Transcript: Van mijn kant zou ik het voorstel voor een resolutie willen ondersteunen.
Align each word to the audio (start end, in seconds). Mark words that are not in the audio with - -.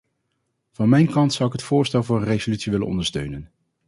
Van 0.71 0.89
mijn 0.89 1.09
kant 1.11 1.33
zou 1.33 1.49
ik 1.49 1.55
het 1.55 1.63
voorstel 1.65 2.03
voor 2.03 2.17
een 2.17 2.23
resolutie 2.23 2.71
willen 2.71 2.87
ondersteunen. 2.87 3.51